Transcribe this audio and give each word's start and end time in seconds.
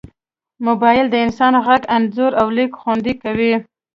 موبایل 0.67 1.05
د 1.09 1.15
انسان 1.25 1.53
غږ، 1.65 1.81
انځور، 1.95 2.31
او 2.41 2.47
لیک 2.57 2.71
خوندي 2.81 3.13
کوي. 3.23 3.53